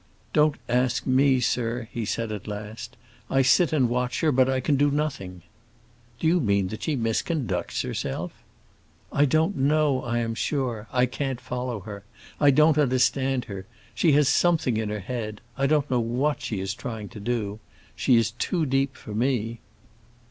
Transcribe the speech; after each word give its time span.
"Don't 0.33 0.55
ask 0.67 1.05
me, 1.05 1.39
sir," 1.39 1.87
he 1.91 2.05
said 2.05 2.31
at 2.31 2.47
last. 2.47 2.97
"I 3.29 3.43
sit 3.43 3.71
and 3.71 3.87
watch 3.87 4.21
her, 4.21 4.31
but 4.31 4.49
I 4.49 4.59
can 4.59 4.75
do 4.75 4.89
nothing." 4.89 5.43
"Do 6.19 6.25
you 6.25 6.39
mean 6.39 6.69
that 6.69 6.81
she 6.81 6.95
misconducts 6.97 7.83
herself?" 7.83 8.31
"I 9.13 9.25
don't 9.25 9.55
know, 9.57 10.01
I 10.03 10.17
am 10.17 10.33
sure. 10.33 10.87
I 10.91 11.05
can't 11.05 11.39
follow 11.39 11.81
her. 11.81 12.03
I 12.39 12.49
don't 12.49 12.79
understand 12.79 13.45
her. 13.45 13.67
She 13.93 14.13
has 14.13 14.27
something 14.27 14.75
in 14.75 14.89
her 14.89 15.01
head; 15.01 15.39
I 15.55 15.67
don't 15.67 15.91
know 15.91 15.99
what 15.99 16.41
she 16.41 16.59
is 16.59 16.73
trying 16.73 17.07
to 17.09 17.19
do. 17.19 17.59
She 17.95 18.15
is 18.17 18.31
too 18.31 18.65
deep 18.65 18.95
for 18.95 19.13
me." 19.13 19.59